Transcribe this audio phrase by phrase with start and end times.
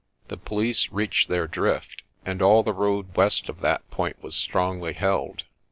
[0.29, 4.93] The police reached their drift, and all the road west of that point was strongly
[4.93, 5.43] held.